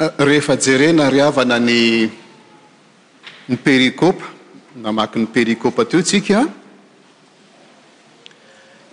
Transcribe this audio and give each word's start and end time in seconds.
rehefa 0.00 0.56
jerena 0.56 1.10
riavana 1.12 1.58
ny 1.60 2.08
ny 3.52 3.56
perikopa 3.60 4.24
namaky 4.80 5.18
ny 5.20 5.26
perikôpa 5.28 5.84
teotsika 5.84 6.46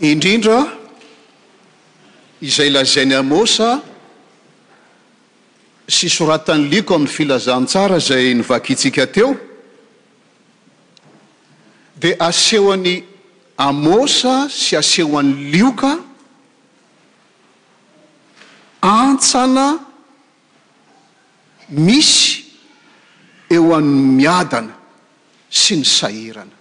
indrindra 0.04 0.68
izay 2.44 2.68
lazain'ny 2.70 3.16
amosa 3.16 3.80
sy 5.88 6.10
soratany 6.12 6.68
lioka 6.70 6.94
amin'ny 7.00 7.14
filazantsara 7.16 8.00
zay 8.04 8.34
nyvakytsika 8.36 9.08
teo 9.08 9.32
dia 11.96 12.16
aseho 12.20 12.72
an'ny 12.76 12.96
amosa 13.58 14.50
sy 14.52 14.76
aseho 14.76 15.16
an'ny 15.18 15.52
lioka 15.56 15.92
antsana 18.84 19.87
misy 21.70 22.44
eo 23.50 23.74
amin'ny 23.76 24.16
miadana 24.22 24.74
sy 25.50 25.76
ny 25.76 25.84
sairana 25.86 26.56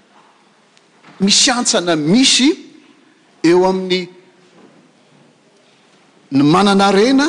misy 1.20 1.50
antsana 1.50 1.94
misy 1.96 2.48
eo 3.48 3.64
amin'ny 3.70 4.02
ny 6.30 6.42
manana 6.52 6.90
rena 6.96 7.28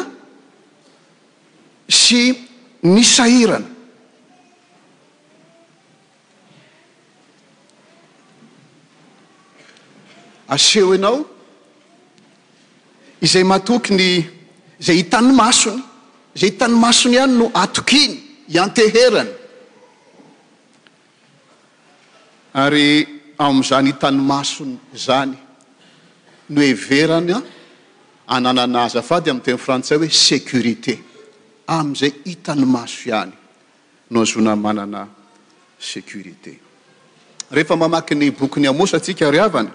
sy 1.90 2.22
ny 2.82 3.04
sairana 3.16 3.70
aseo 10.56 10.94
ianao 10.96 11.18
izay 13.26 13.44
matokiny 13.52 14.10
izay 14.82 14.98
hitany 15.02 15.30
masony 15.40 15.84
zay 16.38 16.50
hitany 16.52 16.74
masony 16.76 17.16
ihany 17.16 17.38
no 17.38 17.52
atokiny 17.54 18.20
ianteherany 18.50 19.30
ary 22.54 23.08
am'izany 23.40 23.92
hitany 23.92 24.18
maso 24.22 24.64
zany 24.96 25.38
noeverana 26.50 27.42
anananaazafady 28.28 29.30
am'y 29.30 29.42
teny 29.46 29.58
frantsay 29.66 29.98
hoe 29.98 30.10
sécurité 30.28 30.94
amizay 31.68 32.12
hitany 32.26 32.66
maso 32.76 32.98
ihany 33.10 33.34
no 34.10 34.22
azona 34.22 34.56
manana 34.56 35.08
sécurité 35.92 36.54
rehefa 37.52 37.76
mamaky 37.76 38.16
ny 38.16 38.32
bokyny 38.32 38.68
amosy 38.68 38.96
atsika 38.96 39.28
ariavany 39.28 39.70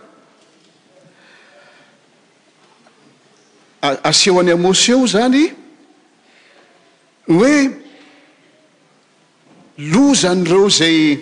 aseo 4.10 4.40
any 4.40 4.50
amos 4.52 4.88
eo 4.88 5.06
zany 5.06 5.61
hoe 7.26 7.70
lo 9.76 10.14
zany 10.14 10.46
ireo 10.48 10.68
zay 10.68 11.18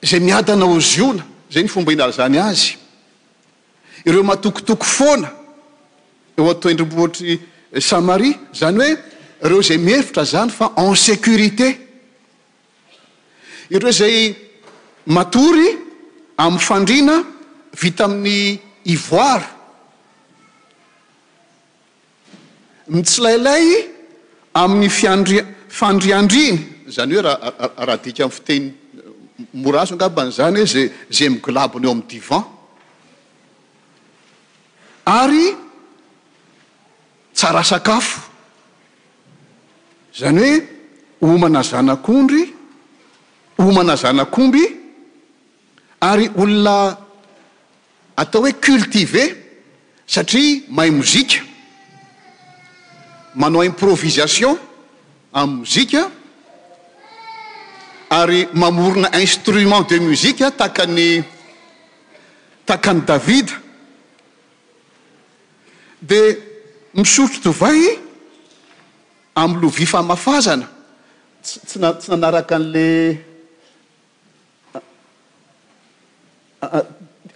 zay 0.00 0.20
miadana 0.20 0.64
oz 0.66 0.98
ona 1.00 1.26
zany 1.50 1.68
fomba 1.68 1.92
inar 1.92 2.12
zany 2.12 2.38
azy 2.38 2.76
ireo 4.04 4.22
mahatokotoko 4.22 4.84
foana 4.84 5.32
eo 6.38 6.50
atoindromboohatry 6.50 7.40
samari 7.80 8.36
zany 8.54 8.78
hoe 8.78 8.94
reo 9.48 9.62
zay 9.62 9.78
mihevitra 9.78 10.24
zany 10.24 10.50
fa 10.50 10.72
en 10.76 10.94
sécurité 10.94 11.78
ireo 13.70 13.90
zay 13.92 14.36
matory 15.06 15.78
amin'y 16.36 16.62
fandriana 16.64 17.22
vita 17.80 18.04
amin'ny 18.04 18.58
ivoary 18.84 19.57
ntsy 22.88 23.20
lailay 23.20 23.64
amin'ny 24.54 24.88
fiandri- 24.96 25.44
fandriandriny 25.78 26.58
zany 26.94 27.14
hoe 27.16 27.22
rah 27.26 27.36
rahadika 27.88 28.22
amy 28.26 28.32
fiteny 28.36 28.66
morazongabanyizany 29.62 30.56
hoe 30.58 30.66
za 30.74 30.84
zay 31.16 31.28
migilabona 31.34 31.86
eo 31.86 31.90
amin'ny 31.94 32.06
divan 32.10 32.42
ary 35.04 35.46
tsara 37.34 37.64
sakafo 37.64 38.20
zany 40.18 40.46
hoe 41.20 41.32
omana 41.34 41.62
zanak'ondry 41.62 42.54
omana 43.58 43.96
zanak'omby 43.96 44.62
ary 46.00 46.28
olona 46.42 46.96
atao 48.16 48.40
hoe 48.42 48.52
cultive 48.66 49.22
satria 50.06 50.62
mahay 50.68 50.90
mozika 50.90 51.47
manao 53.34 53.64
improvisation 53.64 54.58
am 55.30 55.58
mozika 55.60 56.10
ary 58.10 58.48
mamorona 58.52 59.10
instrument 59.20 59.88
de 59.88 59.98
musike 59.98 60.44
takany 60.56 61.24
takany 62.64 63.04
david 63.06 63.52
di 66.00 66.36
misotroto 66.92 67.50
vay 67.52 67.98
amlo 69.36 69.68
vifamafazana 69.68 70.68
tsy 71.42 71.78
nanaraka 72.08 72.56
anle 72.56 73.20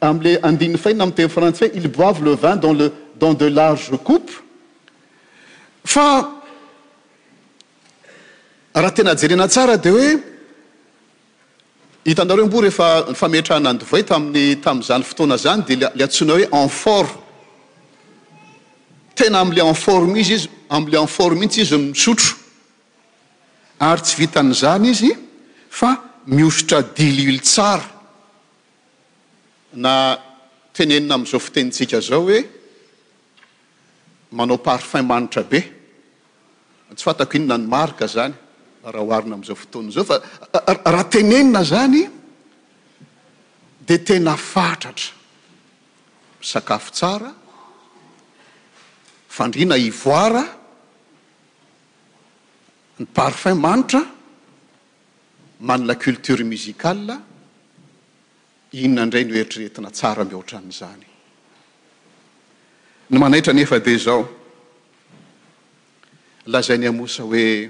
amle 0.00 0.40
andignny 0.42 0.78
faina 0.78 1.04
am 1.04 1.12
te 1.12 1.28
frantsais 1.28 1.74
ily 1.76 1.88
boive 1.88 2.24
le 2.24 2.34
vin 2.36 2.56
nsledans 2.58 3.34
de 3.38 3.46
larges 3.48 3.92
coupes 4.04 4.40
fa 5.84 6.28
raha 8.74 8.94
tena 8.94 9.14
jerena 9.14 9.48
tsara 9.48 9.76
di 9.76 9.88
hoe 9.88 10.22
hitanareo 12.06 12.46
mbo 12.46 12.60
rehefa 12.62 13.14
fametranandovaita 13.20 14.14
amin'ny 14.16 14.56
tam''izany 14.64 15.02
fotoana 15.04 15.36
zany 15.36 15.62
dea 15.80 15.90
le 15.94 16.02
atsoina 16.04 16.32
hoe 16.32 16.48
enfort 16.62 17.10
tena 19.14 19.38
amle 19.40 19.60
enfortm 19.62 20.14
izy 20.16 20.32
izy 20.34 20.48
amle 20.70 20.96
enfort 21.04 21.34
mihitsy 21.38 21.60
izy 21.60 21.76
misotro 21.78 22.32
ary 23.88 24.00
tsy 24.02 24.14
vitany 24.20 24.52
zany 24.62 24.86
izy 24.90 25.10
fa 25.70 25.90
miositra 26.26 26.80
dilyily 26.96 27.40
tsara 27.40 27.84
na 29.74 29.94
tenenina 30.74 31.14
am'izao 31.14 31.40
fotenitsika 31.40 32.00
zao 32.00 32.22
hoe 32.22 32.40
manao 34.34 34.58
parfum 34.58 35.04
manitra 35.12 35.44
be 35.52 35.60
tsy 36.96 37.02
fantako 37.06 37.34
inona 37.38 37.56
ny 37.60 37.66
marika 37.74 38.06
zany 38.14 38.34
raha 38.94 39.04
hoharina 39.08 39.34
am'izao 39.36 39.56
fotoany 39.62 39.90
zao 39.96 40.04
fa 40.10 40.16
raha 40.94 41.04
tenenina 41.14 41.60
zany 41.72 42.02
di 43.88 43.96
tena 44.06 44.34
fatratra 44.52 45.10
misakafo 46.40 46.90
tsara 46.98 47.30
fandriana 49.36 49.76
ivoara 49.90 50.42
ny 53.00 53.04
parfum 53.18 53.56
manitra 53.68 54.00
manala 55.68 55.94
culture 56.04 56.42
muzical 56.52 56.98
inona 58.82 59.00
indray 59.04 59.24
noeritreretina 59.28 59.88
tsara 59.98 60.22
mihoatranyizany 60.30 61.06
ny 63.12 63.18
manaitra 63.18 63.52
anefa 63.52 63.78
de 63.84 63.96
zao 63.96 64.28
lazay 66.46 66.78
ny 66.78 66.86
amosa 66.88 67.22
hoe 67.22 67.68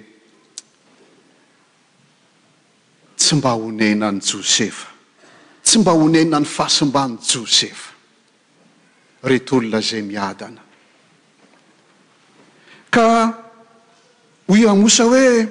tsy 3.18 3.34
mba 3.36 3.50
honenany 3.60 4.20
josefa 4.20 4.86
tsy 5.64 5.78
mba 5.82 5.92
honena 5.98 6.38
ny 6.40 6.46
fahasimbany 6.46 7.16
josefa 7.30 7.90
retolo 9.24 9.66
nazay 9.68 10.02
miadana 10.06 10.62
ka 12.94 13.02
ho 14.46 14.62
amosa 14.70 15.04
hoe 15.10 15.48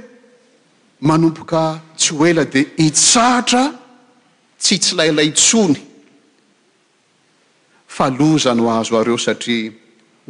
manompoka 1.04 1.82
tsy 1.98 2.14
hoela 2.16 2.46
dia 2.46 2.64
hitsaatra 2.78 3.64
tsy 4.58 4.80
tsy 4.80 4.96
lailay 4.96 5.32
tsony 5.36 5.80
fa 7.88 8.06
lozany 8.10 8.62
ho 8.62 8.70
azo 8.72 8.96
areo 8.98 9.18
satria 9.20 9.81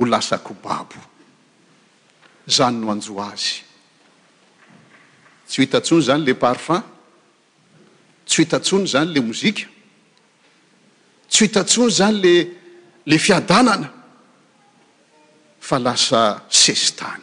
holasakobabo 0.02 1.00
zany 2.56 2.78
no 2.86 2.92
anjoa 2.92 3.28
azy 3.34 3.62
tsy 5.48 5.58
ho 5.62 5.64
itantsony 5.64 6.02
zany 6.08 6.24
le 6.26 6.34
parfum 6.34 6.84
tsy 8.28 8.36
ho 8.42 8.44
itantsony 8.46 8.86
zany 8.94 9.10
le 9.14 9.20
mozika 9.28 9.68
tsy 11.30 11.40
ho 11.44 11.46
itantsony 11.50 11.92
zany 12.00 12.22
lele 13.04 13.20
fiadanana 13.26 13.90
fa 15.68 15.78
lasa 15.80 16.44
sesy 16.50 16.96
tany 16.96 17.22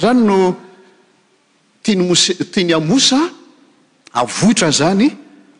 zany 0.00 0.20
no 0.24 0.38
tinymo 1.82 2.14
tiny 2.52 2.72
amosa 2.72 3.18
avohitra 4.12 4.70
zany 4.72 5.06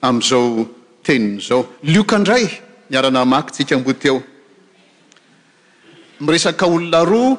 am'izao 0.00 0.68
tenin' 1.02 1.38
izao 1.38 1.62
liokaindray 1.82 2.44
miarana 2.90 3.24
makitsika 3.24 3.76
mbote 3.78 4.10
o 4.10 4.18
myresaka 6.24 6.66
olona 6.74 7.00
roa 7.12 7.36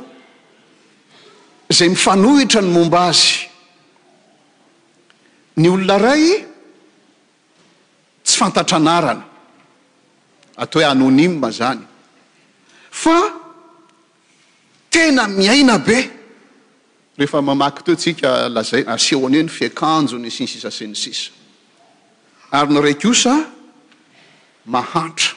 zay 1.77 1.89
mifanohitra 1.89 2.61
ny 2.61 2.69
momba 2.77 2.99
azy 3.09 3.47
ny 5.57 5.69
olona 5.69 5.97
ray 5.99 6.25
tsy 8.25 8.35
fantatra 8.39 8.77
anarana 8.77 9.23
atao 10.61 10.79
hoe 10.81 10.85
anônia 10.91 11.51
zany 11.59 11.81
fa 13.01 13.15
tena 14.89 15.27
miaina 15.27 15.77
be 15.85 15.97
rehefa 17.17 17.41
mamaky 17.41 17.81
totsika 17.87 18.49
lazai 18.55 18.83
asihoany 18.93 19.35
oeny 19.37 19.49
fiakanjo 19.57 20.17
ny 20.17 20.29
sinsisasini 20.31 20.95
sisa 20.95 21.31
ary 22.57 22.73
no 22.73 22.81
raikosa 22.81 23.33
mahantra 24.73 25.33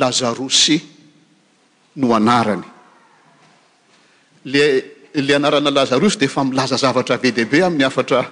lazarosy 0.00 0.97
oanarany 2.04 2.64
lele 4.44 5.34
anarana 5.34 5.70
lazarosy 5.70 6.18
de 6.18 6.24
efa 6.24 6.44
milaza 6.44 6.76
zavatra 6.76 7.16
ve 7.22 7.32
deaibe 7.34 7.62
amin'ny 7.64 7.84
afatra 7.84 8.30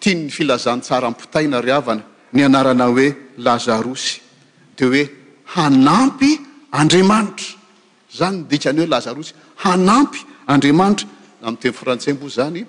tiany 0.00 0.30
filazantsara 0.30 1.10
mpotaina 1.10 1.60
ryavana 1.62 2.02
ny 2.34 2.40
anarana 2.44 2.86
hoe 2.86 3.16
lazarosy 3.46 4.20
de 4.76 4.84
hoe 4.84 5.02
hanampy 5.54 6.30
andriamanitra 6.78 7.56
zany 8.18 8.36
mdikany 8.44 8.78
hoe 8.80 8.86
lazarosy 8.94 9.32
hanampy 9.62 10.18
andriamanitra 10.52 11.06
am'y 11.46 11.56
teny 11.62 11.72
frantsay 11.80 12.12
mbo 12.12 12.26
zany 12.36 12.66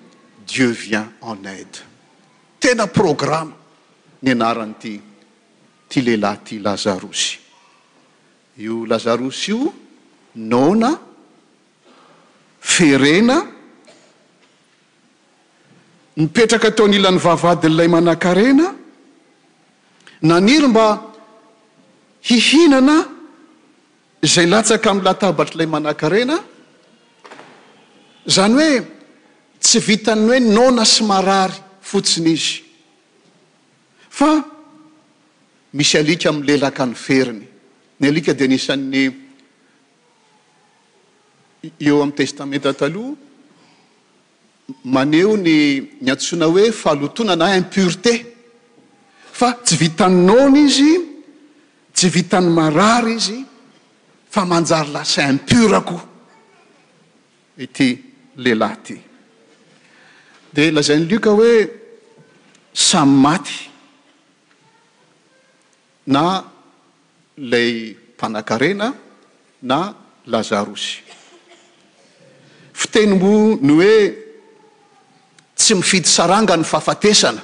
dieu 0.52 0.72
vient 0.72 1.10
en 1.32 1.48
aide 1.48 1.80
tena 2.60 2.88
programma 2.88 3.54
ny 4.24 4.30
anarany 4.36 4.74
ty 4.82 4.94
ty 5.90 5.98
lehilahy 6.06 6.38
ty 6.46 6.60
lazarosy 6.60 7.38
io 8.58 8.86
lazarosy 8.86 9.50
io 9.52 9.74
naona 10.36 11.00
ferena 12.60 13.36
mipetraka 16.18 16.68
ataony 16.68 16.96
ilan'ny 17.00 17.20
vavadinyilay 17.26 17.88
manankarena 17.96 18.68
naniry 20.30 20.68
mba 20.72 20.86
hihinana 22.30 22.96
zay 24.34 24.46
latsaka 24.52 24.88
amy 24.92 25.02
latabatra 25.08 25.56
ilay 25.56 25.70
manan-karena 25.74 26.36
zany 28.36 28.54
hoe 28.60 28.78
tsy 29.64 29.80
vitanny 29.88 30.28
hoe 30.30 30.40
naona 30.56 30.84
sy 30.94 31.02
marary 31.04 31.58
fotsiny 31.90 32.32
izy 32.38 32.62
fa 34.18 34.30
misy 35.78 35.96
alika 36.02 36.28
amy 36.32 36.42
lelaka 36.50 36.84
ny 36.90 36.96
feriny 37.06 37.46
ny 38.00 38.06
alika 38.10 38.32
dia 38.38 38.48
anisan'ny 38.48 39.04
eo 41.80 42.02
am'y 42.02 42.14
testamen 42.16 42.62
tataloha 42.62 43.14
maneo 44.96 45.32
ny 45.46 45.54
miatsoina 46.04 46.46
hoe 46.54 46.66
fahalotona 46.82 47.36
na 47.42 47.48
impurté 47.60 48.14
fa 49.38 49.48
tsy 49.64 49.76
vitany 49.82 50.18
nona 50.28 50.58
izy 50.66 50.92
tsy 51.96 52.08
vitan'ny 52.18 52.50
marary 52.58 53.14
izy 53.16 53.40
fa 54.34 54.42
manjary 54.46 54.92
lasa 54.94 55.22
impure 55.30 55.80
ko 55.90 55.98
ity 57.66 57.88
lehlahy 58.44 58.78
ty 58.86 58.96
de 60.56 60.64
lazainy 60.72 61.06
lioka 61.10 61.32
hoe 61.38 61.54
samy 62.74 63.14
maty 63.24 63.56
na 66.14 66.24
lay 67.52 67.72
mpanakarena 68.16 68.88
na 69.62 69.80
lazarosy 70.26 71.05
fitenimo 72.76 73.56
ny 73.64 73.74
hoe 73.74 74.00
tsy 75.56 75.76
mifidy 75.80 76.08
saranga 76.12 76.58
ny 76.58 76.64
fahfatesana 76.68 77.42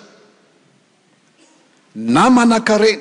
na 1.96 2.24
manan-karena 2.30 3.00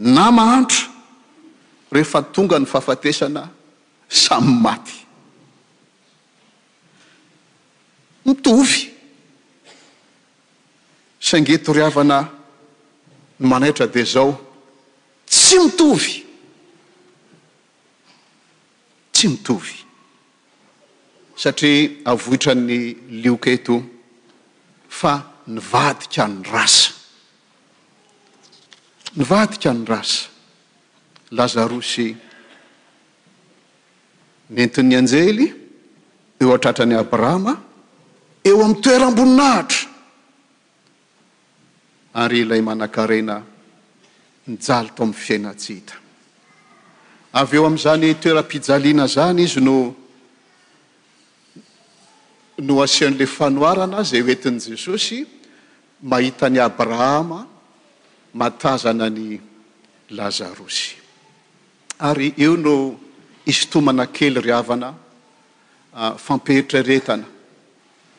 na 0.00 0.30
mahantro 0.32 0.80
rehefa 1.92 2.20
tonga 2.32 2.56
ny 2.58 2.64
fahfatesana 2.72 3.42
samy 4.08 4.52
maty 4.64 4.96
mitovy 8.26 8.80
sangetoriavana 11.28 12.18
ny 13.40 13.44
manaitra 13.50 13.86
de 13.94 14.02
zao 14.12 14.30
tsy 15.30 15.56
mitovy 15.64 16.12
tsy 19.12 19.26
mitovy 19.28 19.74
satria 21.38 22.02
avoitrany 22.04 22.78
lioketo 23.22 23.76
fa 24.98 25.14
nyvadika 25.54 26.24
ny 26.32 26.38
rasa 26.54 26.90
ny 29.16 29.22
vadika 29.30 29.68
any 29.74 29.84
rasa 29.92 30.20
lazarosy 31.36 32.06
mentin'ny 34.54 34.94
anjely 35.00 35.46
eo 36.40 36.50
atratrany 36.56 36.94
abrahama 37.02 37.52
eo 38.48 38.58
amin'ny 38.64 38.82
toeramboninahitra 38.82 39.88
ary 42.22 42.38
ilay 42.44 42.60
manan-karena 42.66 43.36
nijalo 44.50 44.90
to 44.96 45.00
amin'ny 45.02 45.20
fiainatsihta 45.26 45.94
avy 47.40 47.54
eo 47.58 47.64
am'izany 47.70 48.08
toera-pizjaliana 48.22 49.04
zany 49.14 49.40
izy 49.46 49.62
no 49.68 49.76
no 52.58 52.82
asian'le 52.82 53.26
fanoarana 53.26 54.02
zay 54.02 54.22
oentin' 54.22 54.58
jesosy 54.60 55.22
mahitany 56.02 56.58
abrahama 56.58 57.46
matazana 58.34 59.06
ny 59.10 59.38
lazarosy 60.10 60.96
ary 62.08 62.34
io 62.36 62.56
no 62.56 62.74
istomana 63.46 64.08
kely 64.10 64.40
riavana 64.42 64.90
famperitraretana 66.18 67.26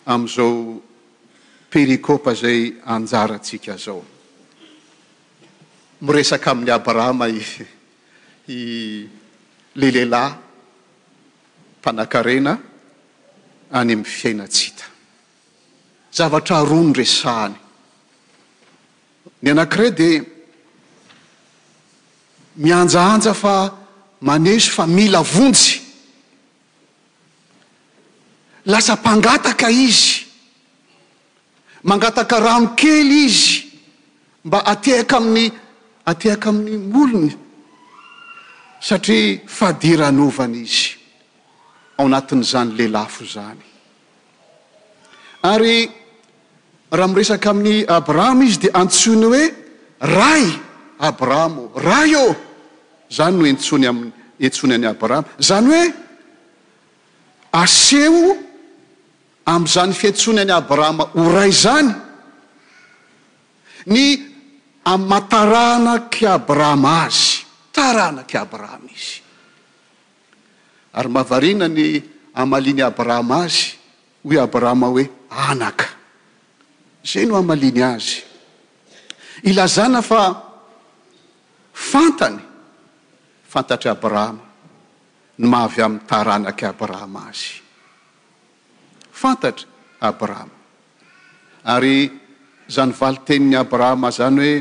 am'izao 0.08 0.80
perikopa 1.70 2.34
zay 2.34 2.76
anjaratsika 2.88 3.76
zao 3.78 4.06
miresaka 6.02 6.52
amin'ny 6.56 6.72
abrahama 6.72 7.28
lelehlahy 9.80 10.34
mpana-karena 11.80 12.69
any 13.72 13.94
ami'ny 13.94 14.04
fiainatsita 14.06 14.84
zavatra 16.18 16.56
aroanonresahany 16.62 17.56
ny 19.42 19.50
anankiray 19.52 19.92
dia 19.98 20.24
mianjaanja 22.56 23.34
fa 23.34 23.56
manesy 24.22 24.70
fa 24.72 24.88
mila 24.88 25.22
vontjy 25.22 25.80
lasampangataka 28.66 29.70
izy 29.70 30.26
mangataka 31.84 32.40
rano 32.40 32.74
kely 32.76 33.14
izy 33.26 33.70
mba 34.46 34.60
atehaka 34.72 35.18
amin'ny 35.22 35.52
atehaka 36.10 36.50
amin'ny 36.50 36.78
molony 36.94 37.32
satria 38.88 39.40
fadiranovany 39.58 40.58
izy 40.66 40.99
ao 42.00 42.06
anatin'izany 42.08 42.70
lehilafo 42.78 43.24
zany 43.36 43.60
ary 45.54 45.80
raha 46.98 47.08
miresaka 47.14 47.48
amin'ny 47.54 47.82
abrahama 48.00 48.44
izy 48.50 48.60
di 48.64 48.70
antsoiny 48.82 49.24
hoe 49.32 49.44
ray 50.18 50.46
abrahama 51.10 51.60
ô 51.68 51.80
ray 51.92 52.12
o 52.16 52.28
zany 53.18 53.34
no 53.40 53.44
entsony 53.54 53.86
ami 53.92 54.08
entson 54.46 54.72
any 54.76 54.88
abrahama 54.94 55.28
zany 55.50 55.68
hoe 55.76 55.88
aseo 57.64 58.24
am'izany 59.54 59.92
fietsony 60.00 60.40
any 60.46 60.54
abrahama 60.62 61.04
ho 61.18 61.22
ray 61.40 61.52
zany 61.64 61.92
ny 63.94 64.00
a 64.86 64.94
mataranaky 65.12 66.24
abrahama 66.38 66.92
azy 67.08 67.32
taranaky 67.76 68.36
abrahama 68.44 68.88
izy 68.98 69.18
ary 70.94 71.10
mavarina 71.10 71.66
ny 71.70 72.02
amaliany 72.34 72.82
abrahama 72.82 73.46
azy 73.46 73.78
hoe 74.26 74.36
abrahama 74.40 74.88
hoe 74.94 75.04
anaka 75.30 75.86
zay 77.06 77.26
no 77.28 77.38
amaliny 77.38 77.82
azy 77.86 78.24
ilazana 79.50 80.02
fa 80.02 80.22
fantany 81.74 82.38
fantatry 83.52 83.90
abrahama 83.90 84.44
ny 85.40 85.46
mahavy 85.52 85.80
ami'n 85.86 86.02
taraanaky 86.10 86.66
abrahama 86.66 87.22
azy 87.30 87.50
fantatra 89.14 89.68
abrahama 90.10 90.56
ary 91.70 92.10
zany 92.68 92.92
valy 93.00 93.18
teniny 93.28 93.56
abrahama 93.62 94.10
zany 94.18 94.38
hoe 94.44 94.56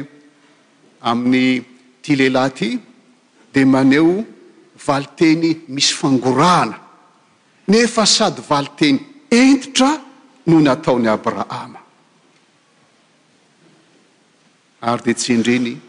amin'ny 1.11 1.65
ty 2.05 2.13
lehilahy 2.21 2.47
aty 2.53 2.69
dia 3.53 3.65
maneo 3.67 4.37
vali 4.87 5.07
teny 5.17 5.61
misy 5.69 5.93
fangoraana 5.95 6.79
nefa 7.69 8.07
sady 8.07 8.43
vali 8.49 8.69
teny 8.79 8.99
entitra 9.31 9.91
no 10.47 10.59
nataony 10.61 11.09
abrahama 11.09 11.79
ary 14.81 15.03
de 15.05 15.13
tsendreny 15.15 15.81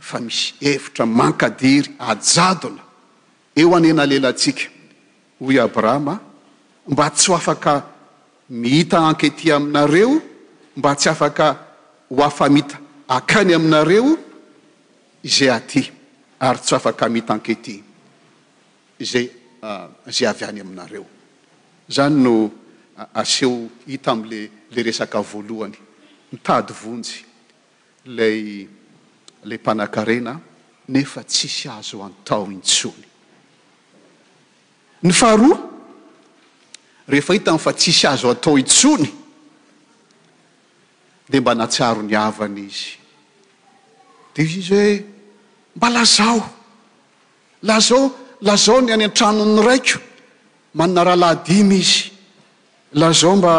fa 0.00 0.20
misy 0.20 0.54
evitra 0.60 1.06
mankadiry 1.06 1.90
ajadona 1.98 2.82
eo 3.56 3.74
anena 3.76 4.06
lelatsika 4.06 4.64
hoy 5.40 5.60
abrahama 5.60 6.18
mba 6.88 7.10
tsy 7.10 7.32
hafaka 7.32 7.82
mihita 8.50 8.98
ankety 9.08 9.52
aminareo 9.52 10.22
mba 10.76 10.94
tsy 10.96 11.08
afaka 11.08 11.46
ho 12.08 12.24
afamita 12.24 12.78
akany 13.08 13.54
aminareo 13.54 14.16
izay 15.22 15.50
aty 15.50 15.95
ary 16.40 16.58
tsafaka 16.60 17.08
mitanketiny 17.08 17.82
zay 19.00 19.30
ah, 19.62 19.88
zay 20.10 20.26
avy 20.26 20.44
any 20.44 20.60
aminareo 20.60 21.06
zany 21.90 22.14
no 22.22 22.52
ah, 22.98 23.08
aseho 23.14 23.68
hita 23.86 24.10
aml 24.12 24.48
le 24.70 24.82
resaka 24.82 25.20
voalohany 25.20 25.78
mitady 26.32 26.72
vonsy 26.72 27.24
lay 28.06 28.68
ley 29.44 29.58
mpana-karena 29.58 30.40
nefa 30.88 31.24
tsisy 31.24 31.68
azo 31.68 32.04
atao 32.04 32.50
intsony 32.50 33.06
ny 35.02 35.12
faroa 35.12 35.60
rehefa 37.08 37.32
hitam 37.32 37.58
fa 37.58 37.72
tsisy 37.72 38.06
azo 38.06 38.30
atao 38.30 38.58
itsony 38.58 39.08
de 41.28 41.40
mba 41.40 41.54
natsiaro 41.54 42.02
niavany 42.02 42.58
izy 42.60 42.90
de 44.34 44.42
izy 44.42 44.58
izy 44.58 44.74
hoe 44.74 45.15
mba 45.76 45.88
lazao 45.90 46.50
lazao 47.62 48.10
lazao 48.40 48.80
ny 48.80 48.92
any 48.92 49.04
antranony 49.04 49.60
raiko 49.68 49.98
mannarahalahdimy 50.74 51.76
izy 51.78 52.10
lazao 52.96 53.36
mba 53.36 53.54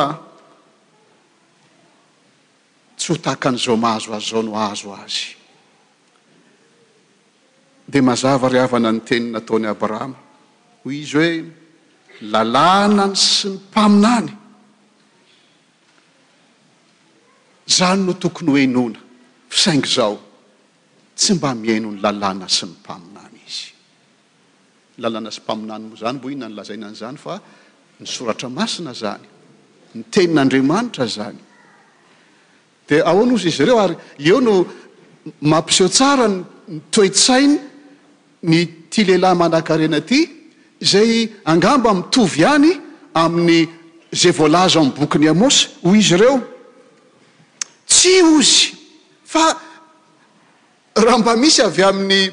tsy 2.98 3.08
ho 3.12 3.16
taakan'izao 3.26 3.76
mahazo 3.84 4.10
azy 4.18 4.28
zao 4.32 4.42
no 4.44 4.54
azo 4.70 4.90
azy 5.04 5.38
de 7.92 7.98
mazava 8.08 8.48
rehavana 8.54 8.90
ny 8.96 9.02
teniy 9.08 9.32
nataony 9.38 9.66
abrahama 9.74 10.18
hoy 10.82 10.96
izy 11.04 11.16
hoe 11.20 11.32
lalànany 12.34 13.14
sy 13.28 13.48
ny 13.54 13.58
mpaminany 13.70 14.30
zany 17.78 18.00
no 18.06 18.14
tokony 18.22 18.50
hoenona 18.58 19.00
fisaingy 19.52 19.86
zao 19.96 20.14
tsy 21.18 21.34
mba 21.34 21.52
miaino 21.62 21.90
ny 21.92 22.00
lalàna 22.04 22.48
sy 22.58 22.66
ny 22.70 22.76
mpaminany 22.80 23.40
izy 23.48 23.72
lalàna 25.02 25.32
sympaminany 25.36 25.84
moa 25.90 25.98
zany 26.02 26.18
mbo 26.20 26.28
ihona 26.30 26.48
ny 26.50 26.56
lazaina 26.58 26.86
anyizany 26.88 27.18
fa 27.24 27.34
nysoratra 28.02 28.48
masina 28.58 28.94
zany 29.02 29.24
ny 29.98 30.02
tenin'andriamanitra 30.14 31.06
zany 31.16 31.40
dia 32.88 33.02
ao 33.10 33.18
an'ozy 33.24 33.50
izy 33.54 33.64
ireo 33.66 33.80
ary 33.86 33.96
eo 34.28 34.38
no 34.48 34.54
mampiseho 35.52 35.90
tsara 35.98 36.26
nnytoesainy 36.30 37.58
ny 38.52 38.60
ty 38.92 39.00
lehilahy 39.08 39.36
manakarena 39.42 39.98
aty 40.04 40.20
zay 40.92 41.12
angamba 41.52 41.90
mitovy 41.98 42.38
ihany 42.46 42.70
amin'ny 43.24 43.62
zay 44.22 44.32
voalaza 44.40 44.78
ami'ybokyny 44.82 45.28
amosy 45.34 45.60
hoy 45.86 45.98
izy 46.04 46.14
ireo 46.18 46.36
tsy 47.92 48.16
ozy 48.36 48.62
fa 49.34 49.46
raha 51.04 51.18
mba 51.18 51.36
misy 51.36 51.62
avy 51.62 51.82
amin'ny 51.88 52.32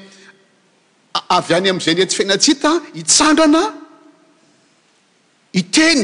avy 1.36 1.54
any 1.56 1.68
am'izay 1.72 1.94
nytsy 1.94 2.14
fianatsy 2.16 2.54
hta 2.60 2.70
hitsangana 2.96 3.62
iteny 5.60 6.02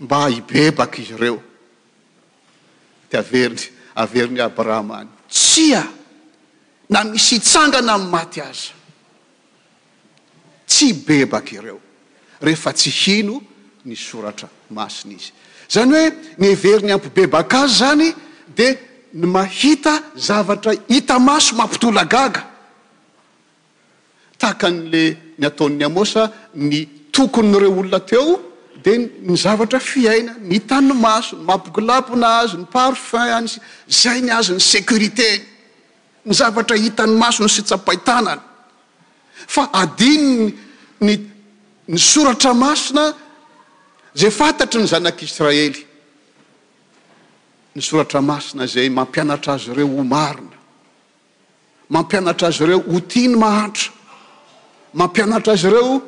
mba 0.00 0.18
hibebaka 0.28 0.96
izy 1.02 1.14
reo 1.18 1.42
de 3.10 3.18
averiny 3.18 3.62
averiny 3.94 4.40
abrahamany 4.42 5.08
tsy 5.28 5.74
a 5.80 5.84
na 6.88 7.04
misy 7.04 7.34
hitsangana 7.34 7.94
amy 7.94 8.10
maty 8.14 8.40
azy 8.40 8.72
tsy 10.66 10.86
hibebaka 10.92 11.50
ireo 11.58 11.80
rehefa 12.44 12.72
tsy 12.72 12.90
hino 13.00 13.36
ny 13.84 13.96
soratra 13.96 14.48
masiny 14.78 15.14
izy 15.16 15.32
zany 15.72 15.90
hoe 15.96 16.08
ny 16.40 16.54
veriny 16.62 16.92
ampibebaka 16.92 17.56
azy 17.68 17.74
zany 17.80 18.06
de 18.46 18.68
ny 19.12 19.26
mahita 19.26 19.98
zavatra 20.14 20.72
hita 20.88 21.18
maso 21.18 21.54
mampitolagaga 21.56 22.46
tahaka 24.38 24.70
n'le 24.70 25.02
ny 25.38 25.46
ataon'ny 25.46 25.84
amosa 25.84 26.30
ny 26.54 26.86
tokony 27.12 27.50
ireo 27.58 27.74
olona 27.80 28.00
teo 28.06 28.38
de 28.84 28.92
ny 29.26 29.36
zavatra 29.36 29.80
fiaina 29.80 30.36
ny 30.40 30.54
hitany 30.60 30.92
maso 30.94 31.36
ny 31.36 31.44
mapogilapona 31.44 32.26
azy 32.40 32.56
ny 32.58 32.64
parfum 32.72 33.20
any 33.38 33.48
zainy 33.88 34.30
azy 34.38 34.52
ny 34.54 34.62
sécurité 34.70 35.28
ny 36.26 36.32
zavatra 36.34 36.76
hitany 36.78 37.12
maso 37.20 37.42
ny 37.42 37.48
sitsapahitanana 37.50 38.42
fa 39.54 39.62
adinyny 39.72 40.54
ny 41.02 41.18
ny 41.90 41.98
soratra 41.98 42.54
masona 42.54 43.10
zay 44.14 44.30
fantatry 44.30 44.80
ny 44.82 44.86
zanak'israely 44.86 45.89
ny 47.76 47.82
soratra 47.82 48.20
masina 48.20 48.66
zay 48.66 48.88
mampianatra 48.88 49.52
azy 49.54 49.70
ireo 49.70 49.86
homarina 49.86 50.56
mampianatra 51.88 52.46
azy 52.48 52.62
ireo 52.64 52.82
ho 52.90 53.00
tiny 53.00 53.34
mahatra 53.38 53.92
mampianatra 54.92 55.52
azy 55.52 55.66
ireo 55.70 56.00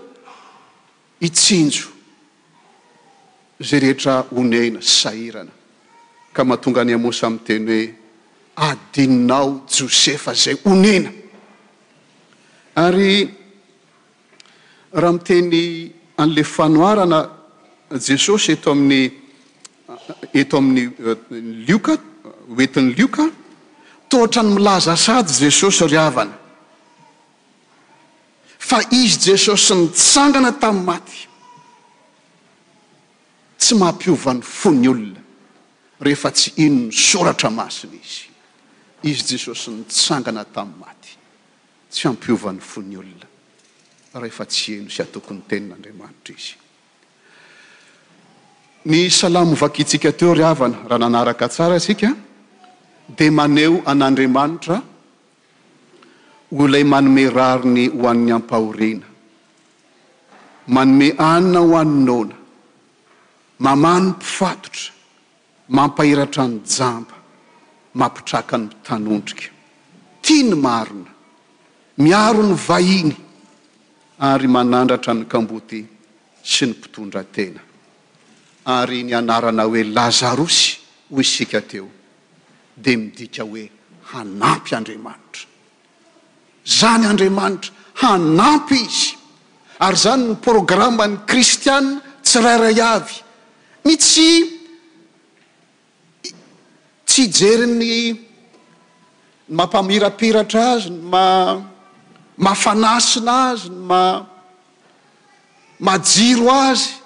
itsinjo 1.22 1.86
zay 3.62 3.78
rehetra 3.80 4.24
onena 4.34 4.80
sahirana 4.82 5.52
ka 6.32 6.44
mahatonga 6.44 6.80
any 6.82 6.94
amoasa 6.98 7.26
ami 7.30 7.38
teny 7.46 7.64
hoe 7.70 7.86
adininao 8.70 9.62
josefa 9.68 10.34
zay 10.34 10.56
onena 10.66 11.12
ary 12.74 13.30
raha 14.92 15.12
miteny 15.14 15.56
an'le 16.18 16.42
fanoarana 16.42 17.20
jesosy 18.06 18.52
eto 18.58 18.70
amin'ny 18.74 19.21
eto 20.32 20.56
amin'ny 20.58 20.84
eh, 20.98 21.16
lioka 21.68 21.94
hoentin'ny 22.48 22.94
lioka 22.98 23.24
toatra 24.10 24.42
ny 24.42 24.50
milaza 24.56 24.96
sady 24.96 25.30
jesosy 25.40 25.86
ryavana 25.86 26.34
fa 28.58 28.78
izy 28.90 29.18
jesosy 29.30 29.74
nitsangana 29.74 30.52
tam'y 30.62 30.84
maty 30.90 31.18
tsy 33.58 33.74
mampiovan'ny 33.74 34.42
fo 34.42 34.70
ny 34.70 34.88
olona 34.88 35.20
rehefa 36.00 36.30
tsy 36.32 36.52
ino 36.66 36.84
ny 36.88 36.92
soratra 36.92 37.50
masina 37.50 37.94
izy 37.96 38.26
izy 39.02 39.34
jesosy 39.36 39.70
nitsangana 39.70 40.44
tamin'y 40.44 40.78
maty 40.80 41.10
tsy 41.90 42.08
ampiovany 42.08 42.60
fo 42.60 42.80
ny 42.82 42.96
olona 42.98 43.26
rehefa 44.22 44.44
tsy 44.46 44.72
eno 44.80 44.90
syatokony 44.90 45.42
tenin'andriamanitra 45.48 46.34
izy 46.34 46.61
ny 48.84 49.06
salamovakitsika 49.10 50.10
teo 50.18 50.34
ry 50.34 50.42
avana 50.42 50.78
raha 50.90 50.98
nanaraka 50.98 51.48
tsara 51.48 51.78
sika 51.78 52.10
dia 53.16 53.30
maneo 53.30 53.78
an'andriamanitra 53.90 54.78
olay 56.62 56.82
manome 56.94 57.22
rariny 57.36 57.84
ho 57.94 58.04
an'ny 58.14 58.32
ampahorina 58.38 59.06
manome 60.74 61.08
anina 61.28 61.60
ho 61.68 61.72
aninaona 61.84 62.34
mamany 63.66 64.06
mpifatotra 64.18 64.92
mampahiratra 65.78 66.42
ny 66.50 66.56
jamba 66.76 67.14
mampitraka 68.00 68.54
ny 68.58 68.64
mitanondrika 68.68 69.44
tia 70.22 70.42
ny 70.50 70.54
marona 70.66 71.10
miaro 72.02 72.42
ny 72.50 72.54
vahiny 72.68 73.16
ary 74.30 74.48
manandratra 74.54 75.14
ny 75.14 75.24
kamboty 75.30 75.86
sy 76.42 76.66
ny 76.66 76.72
mpitondra 76.74 77.22
tena 77.22 77.60
ary 78.66 79.02
ny 79.04 79.12
anarana 79.14 79.64
hoe 79.64 79.82
lazarosy 79.84 80.76
hoy 81.10 81.20
isika 81.22 81.60
teo 81.60 81.88
di 82.76 82.96
midika 82.96 83.42
hoe 83.42 83.70
hanampy 84.12 84.74
andriamanitra 84.78 85.46
zany 86.66 87.06
andriamanitra 87.12 87.72
hanampy 87.94 88.78
izy 88.86 89.16
ary 89.80 89.96
zany 89.96 90.24
ny 90.28 90.34
programma 90.36 91.06
ny 91.06 91.16
kristiana 91.26 92.00
tsiraray 92.22 92.80
avy 92.94 93.16
ny 93.84 93.96
tsy 93.98 94.30
tsy 97.06 97.22
hijery 97.26 97.66
ny 97.66 97.90
mampamirapiratra 99.56 100.62
azy 100.78 100.90
ny 100.90 101.00
ma 101.12 101.24
mafanasina 102.44 103.34
azy 103.50 103.68
ny 103.74 103.78
ma 103.90 104.02
majiro 105.82 106.46
azy 106.70 107.00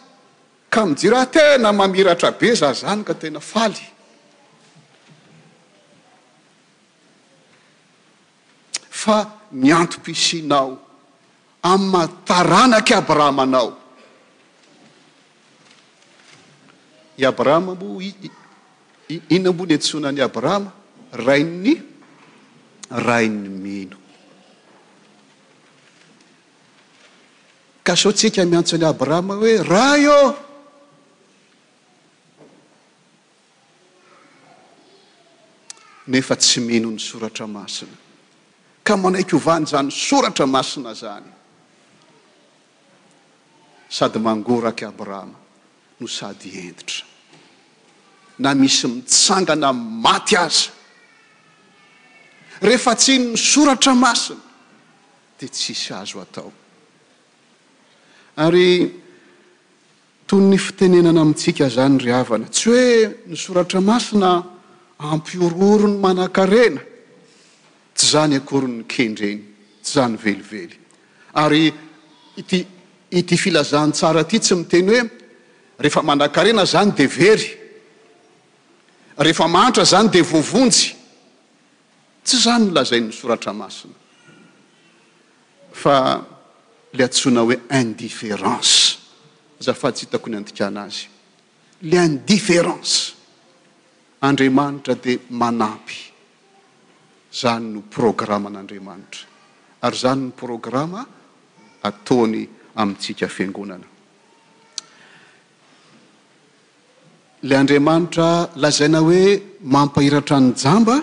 mjiraha 0.85 1.27
tena 1.27 1.73
mamiratra 1.73 2.31
be 2.37 2.53
zah 2.55 2.75
zany 2.77 3.01
ka 3.07 3.15
tena 3.17 3.41
faly 3.41 3.81
fa 8.91 9.33
miantopisinao 9.55 10.77
amy 11.63 11.85
mataranaky 11.89 12.93
abrahama 12.95 13.43
anao 13.49 13.73
i 17.17 17.25
abrahama 17.27 17.73
mo 17.75 18.01
iny 19.09 19.41
ambony 19.49 19.73
etsonany 19.79 20.21
abrahama 20.21 20.73
rainny 21.13 21.81
rainny 22.91 23.49
mino 23.49 23.97
ka 27.87 27.95
so 27.97 28.13
tsika 28.13 28.45
miantsoany 28.45 28.85
abrahama 28.85 29.35
hoe 29.41 29.57
raha 29.63 29.97
io 29.97 30.19
nefa 36.09 36.37
tsy 36.37 36.61
mino 36.61 36.91
ny 36.91 36.99
soratra 37.01 37.47
masina 37.47 37.97
ka 38.83 38.97
manaiky 38.97 39.35
ovany 39.37 39.67
zany 39.67 39.91
soratra 39.91 40.47
masina 40.47 40.95
zany 40.95 41.33
sady 43.89 44.19
mangoraky 44.19 44.85
abrahama 44.85 45.35
no 45.99 46.07
sady 46.07 46.51
enditra 46.61 47.05
na 48.39 48.55
misy 48.55 48.87
mitsangana 48.89 49.73
maty 49.73 50.37
aza 50.37 50.71
rehefa 52.61 52.95
tsy 52.95 53.15
ino 53.15 53.31
ny 53.31 53.37
soratra 53.37 53.95
masina 53.95 54.41
di 55.39 55.49
tsisy 55.49 55.93
azo 55.93 56.21
atao 56.21 56.53
ary 58.37 59.03
tony 60.27 60.51
ny 60.55 60.59
fitenenana 60.59 61.21
amitsika 61.21 61.69
zany 61.69 61.99
ry 61.99 62.13
havana 62.13 62.47
tsy 62.47 62.69
hoe 62.71 62.93
ny 63.27 63.37
soratra 63.37 63.81
masina 63.81 64.55
ampiorooro 64.99 65.87
ny 65.89 65.99
manan-karena 66.01 66.81
tsy 67.95 68.07
zany 68.11 68.37
akory 68.37 68.67
ny 68.69 68.85
kendreny 68.87 69.43
tsy 69.83 69.93
zany 69.93 70.17
velively 70.17 70.79
ary 71.37 71.73
ity 72.37 72.65
ity 73.11 73.37
filazantsara 73.37 74.21
aty 74.25 74.39
tsy 74.41 74.55
miteny 74.55 74.91
hoe 74.91 75.03
rehefa 75.79 76.03
mana-karena 76.03 76.65
zany 76.65 76.93
de 76.95 77.07
very 77.07 77.51
rehefa 79.19 79.47
mahtra 79.47 79.85
zany 79.85 80.09
de 80.11 80.23
vovonjy 80.23 80.97
tsy 82.25 82.37
zany 82.41 82.71
ylazai 82.71 83.01
nysoratra 83.01 83.53
masina 83.53 83.95
fa 85.73 86.25
le 86.93 87.03
antsona 87.05 87.41
hoe 87.45 87.61
indifférence 87.81 88.97
zafa 89.61 89.93
tsy 89.93 90.05
hitako 90.09 90.31
ny 90.31 90.37
andikanazy 90.41 91.05
le 91.85 92.05
indifférence 92.05 93.13
andriamanitra 94.19 94.95
dia 94.97 95.19
manampy 95.29 96.13
zany 97.33 97.73
no 97.73 97.83
programma 97.89 98.49
an'andriamanitra 98.49 99.25
ary 99.81 99.97
zany 99.97 100.21
no 100.21 100.31
programma 100.35 101.07
atony 101.83 102.49
amitsika 102.75 103.29
fiangonana 103.29 103.85
le 107.41 107.55
andriamanitra 107.57 108.51
lazaina 108.57 108.99
hoe 108.99 109.43
mampahiratra 109.61 110.39
ny 110.41 110.53
jamba 110.53 110.97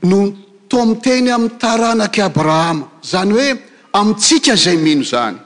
no 0.00 0.18
tomiteny 0.68 1.28
ami'ny 1.30 1.56
taranaky 1.60 2.20
abrahama 2.22 2.86
zany 3.10 3.30
hoe 3.36 3.60
amitsika 3.92 4.56
zay 4.56 4.76
mino 4.76 5.02
zany 5.04 5.36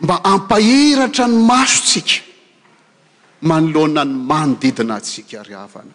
mba 0.00 0.24
ampahiratra 0.24 1.26
ny 1.28 1.36
masotsika 1.44 2.28
manolona 3.42 4.04
ny 4.04 4.12
manodidina 4.26 5.00
tsika 5.00 5.42
ry 5.42 5.54
avana 5.54 5.94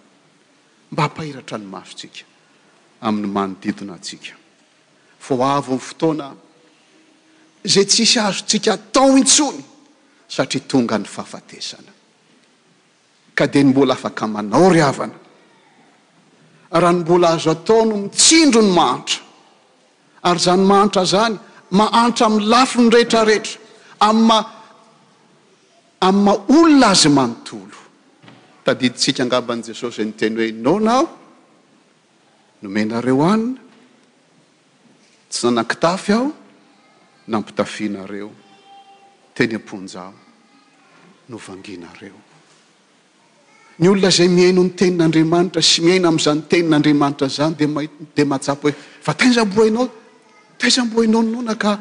mba 0.91 1.01
hampahiratra 1.03 1.57
ny 1.57 1.65
masotsika 1.69 2.25
amin'ny 3.01 3.27
manodidina 3.27 3.97
tsika 4.01 4.33
fao 5.19 5.43
avo 5.43 5.73
ny 5.75 5.79
fotoana 5.79 6.33
zay 7.63 7.85
tsisy 7.85 8.19
azotsika 8.19 8.73
atao 8.73 9.15
intsony 9.17 9.61
satria 10.27 10.61
tonga 10.67 10.97
ny 10.97 11.05
fahafatesana 11.05 11.91
ka 13.35 13.45
de 13.47 13.63
ny 13.63 13.69
mbola 13.69 13.93
afaka 13.93 14.25
manao 14.27 14.69
ry 14.73 14.81
avana 14.81 15.13
raha 16.71 16.91
ny 16.93 16.99
mbola 17.05 17.29
azo 17.37 17.51
atao 17.51 17.85
no 17.85 17.95
mitsindro 17.97 18.61
ny 18.61 18.71
mahantra 18.73 19.21
ary 20.23 20.39
zany 20.39 20.57
mahantra 20.65 21.05
zany 21.05 21.37
mahantra 21.69 22.25
ami'y 22.25 22.45
lafo 22.49 22.81
ny 22.81 22.89
rehetrarehetra 22.89 23.59
amym 24.01 24.54
a 26.07 26.43
olona 26.47 26.87
azy 26.87 27.09
manontolo 27.09 27.79
tadidtsika 28.63 29.23
angaban' 29.23 29.61
jesosy 29.67 30.03
nyteny 30.03 30.35
hoe 30.37 30.51
nona 30.63 30.91
aho 30.97 31.07
nomenareo 32.61 33.23
any 33.33 33.45
tsy 35.29 35.41
nanakitafy 35.45 36.11
aho 36.13 36.27
nampitafinareo 37.31 38.29
teny 39.35 39.51
amponjao 39.59 40.13
novanginareo 41.29 42.19
ny 43.79 43.87
olona 43.89 44.09
zay 44.17 44.27
miaino 44.27 44.61
ny 44.63 44.71
tenin'andriamanitra 44.79 45.61
sy 45.69 45.77
miaina 45.85 46.07
am'zanytenin'andriamanitra 46.07 47.27
zany 47.37 47.53
de 48.15 48.23
matsapo 48.31 48.67
hoe 48.69 48.75
fa 49.05 49.11
tazamboa 49.19 49.65
inao 49.69 49.87
tazamboa 50.59 51.03
anao 51.05 51.23
ny 51.23 51.31
nona 51.35 51.55
ka 51.63 51.71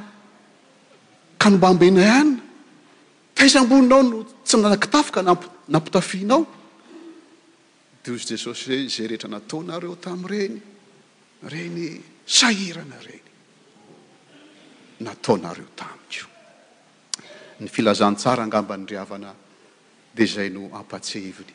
ka 1.38 1.48
nombambena 1.50 2.02
any 2.20 2.33
taisamboninao 3.34 4.02
no 4.02 4.24
tsy 4.46 4.56
nanakitafika 4.62 5.20
nampitafihanao 5.68 6.40
dozy 8.06 8.24
jesosy 8.30 8.64
hoe 8.70 8.88
zay 8.94 9.06
rehetra 9.10 9.28
nataonareo 9.30 9.96
tamy 9.96 10.26
reny 10.28 10.62
reny 11.42 12.00
sairana 12.26 12.96
reny 13.06 13.28
nataonareo 15.00 15.68
tamiko 15.76 16.26
ny 17.60 17.68
filazantsara 17.68 18.42
angamba 18.44 18.76
nyriavana 18.76 19.34
de 20.14 20.24
zay 20.26 20.48
no 20.50 20.70
ampatseeviny 20.78 21.52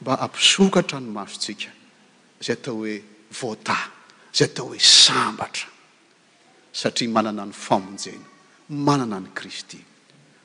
mba 0.00 0.20
ampisokatra 0.20 1.00
ny 1.00 1.08
masotsika 1.16 1.70
zay 2.44 2.54
atao 2.56 2.76
hoe 2.76 3.02
vota 3.40 3.76
zay 4.36 4.46
atao 4.46 4.66
hoe 4.68 4.78
sambatra 4.80 5.68
satria 6.72 7.08
manana 7.10 7.46
ny 7.46 7.52
famonjena 7.52 8.26
manana 8.68 9.16
any 9.16 9.30
kristy 9.34 9.78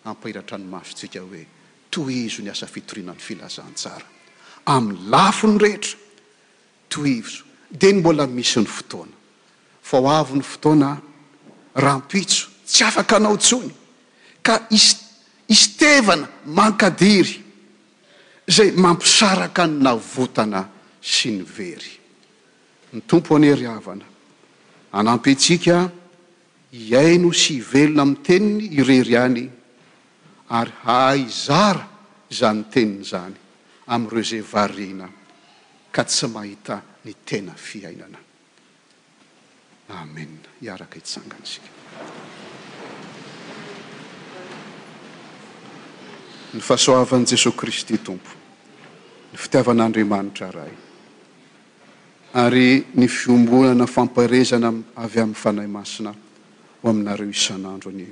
ampahiratra 0.07 0.57
ny 0.57 0.65
masotsika 0.71 1.19
hoe 1.21 1.45
toizo 1.91 2.41
ny 2.41 2.49
asa 2.51 2.67
fitoriana 2.73 3.11
n'ny 3.13 3.21
filazantsara 3.27 4.05
amin'ny 4.75 5.01
lafo 5.11 5.47
ny 5.51 5.57
rehetra 5.63 5.95
toizo 6.91 7.43
di 7.79 7.87
ny 7.93 7.99
mbola 8.01 8.25
misy 8.37 8.59
ny 8.63 8.67
fotoana 8.75 9.11
fa 9.89 9.97
ho 10.01 10.09
avy 10.19 10.37
ny 10.39 10.43
fotoana 10.51 10.91
rampitso 11.85 12.47
tsy 12.65 12.83
afaka 12.83 13.15
anao 13.19 13.37
tsony 13.37 13.71
ka 14.41 14.61
is 14.71 14.87
istevana 15.47 16.27
mankadiry 16.45 17.43
zay 18.47 18.71
mampisaraka 18.71 19.63
ny 19.67 19.75
navotana 19.85 20.61
sy 21.01 21.29
ny 21.37 21.43
very 21.43 21.91
ny 22.93 23.01
tompo 23.07 23.35
anyeriavana 23.35 24.05
anampytsika 24.91 25.77
iaino 26.89 27.31
sy 27.33 27.57
ivelona 27.59 28.01
aminy 28.01 28.23
teniny 28.27 28.65
irery 28.79 29.15
any 29.15 29.43
ary 30.49 30.71
hay 30.83 31.21
zara 31.29 31.87
zany 32.29 32.63
teninyzany 32.71 33.35
ami'ireo 33.91 34.23
zay 34.23 34.41
varina 34.51 35.07
ka 35.91 36.03
tsy 36.03 36.27
mahita 36.27 36.83
ny 37.03 37.13
tena 37.27 37.53
fiainana 37.55 38.17
amena 39.91 40.47
iaraka 40.63 40.95
hitsangansika 40.95 41.67
ny 46.55 46.59
fahasoavan' 46.59 47.25
jesosy 47.27 47.55
kristy 47.55 47.99
tompo 48.01 48.29
ny 49.31 49.35
fitiavan'andriamanitra 49.37 50.47
rahai 50.51 50.75
ary 52.39 52.87
ny 52.95 53.07
fiombonana 53.07 53.85
fampirezana 53.87 54.71
avy 54.95 55.19
amin'ny 55.19 55.35
fanay 55.41 55.67
masina 55.67 56.11
ho 56.81 56.87
aminareo 56.89 57.27
isan'andro 57.29 57.89
anny 57.91 58.07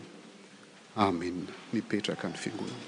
amen 1.04 1.38
mipetraka 1.74 2.26
ny 2.32 2.38
fiangonana 2.42 2.84